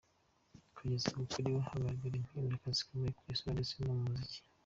Kugeza 0.75 1.07
ubu 1.11 1.23
kuri 1.31 1.47
we 1.53 1.59
hagaragara 1.69 2.13
impinduka 2.17 2.67
zikomeye, 2.77 3.11
ku 3.17 3.23
isura 3.33 3.53
ndetse 3.55 3.73
no 3.83 3.93
mu 3.99 4.05
muziki. 4.13 4.39